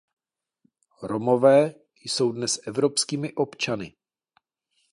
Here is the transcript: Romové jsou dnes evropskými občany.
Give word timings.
Romové 1.01 1.73
jsou 2.05 2.31
dnes 2.31 2.59
evropskými 2.67 3.33
občany. 3.33 3.93